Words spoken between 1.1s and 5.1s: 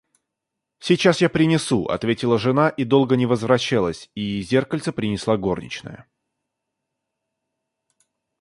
я принесу,— ответила жена и долго не возвращалась, и зеркальце